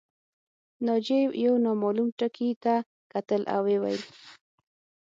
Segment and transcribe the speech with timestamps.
[0.85, 2.75] ناجیې یو نامعلوم ټکي ته
[3.13, 4.01] کتل او ویې ویل